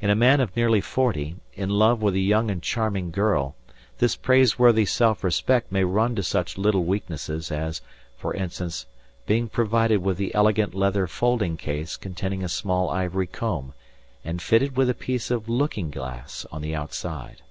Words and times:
In 0.00 0.08
a 0.08 0.14
man 0.16 0.40
of 0.40 0.56
nearly 0.56 0.80
forty, 0.80 1.36
in 1.52 1.68
love 1.68 2.00
with 2.00 2.14
a 2.14 2.18
young 2.18 2.50
and 2.50 2.62
charming 2.62 3.10
girl, 3.10 3.54
this 3.98 4.16
praiseworthy 4.16 4.86
self 4.86 5.22
respect 5.22 5.70
may 5.70 5.84
run 5.84 6.14
to 6.14 6.22
such 6.22 6.56
little 6.56 6.86
weaknesses 6.86 7.52
as, 7.52 7.82
for 8.16 8.32
instance, 8.32 8.86
being 9.26 9.46
provided 9.46 9.98
with 9.98 10.18
an 10.20 10.30
elegant 10.32 10.74
leather 10.74 11.06
folding 11.06 11.58
case 11.58 11.98
containing 11.98 12.42
a 12.42 12.48
small 12.48 12.88
ivory 12.88 13.26
comb 13.26 13.74
and 14.24 14.40
fitted 14.40 14.74
with 14.74 14.88
a 14.88 14.94
piece 14.94 15.30
of 15.30 15.50
looking 15.50 15.90
glass 15.90 16.46
on 16.50 16.62
the 16.62 16.74
outside. 16.74 17.42